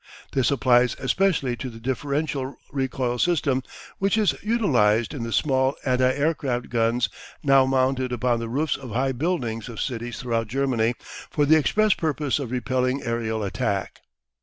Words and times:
This 0.31 0.49
applies 0.49 0.95
especially 0.97 1.55
to 1.57 1.69
the 1.69 1.79
differential 1.79 2.57
recoil 2.71 3.19
system 3.19 3.61
which 3.99 4.17
is 4.17 4.33
utilised 4.41 5.13
in 5.13 5.21
the 5.21 5.31
small 5.31 5.75
anti 5.85 6.11
aircraft 6.11 6.69
guns 6.69 7.07
now 7.43 7.67
mounted 7.67 8.11
upon 8.11 8.39
the 8.39 8.49
roofs 8.49 8.77
of 8.77 8.89
high 8.93 9.11
buildings 9.11 9.69
of 9.69 9.79
cities 9.79 10.19
throughout 10.19 10.47
Germany 10.47 10.95
for 11.29 11.45
the 11.45 11.55
express 11.55 11.93
purpose 11.93 12.39
of 12.39 12.49
repelling 12.49 13.03
aerial 13.03 13.43
attack. 13.43 14.01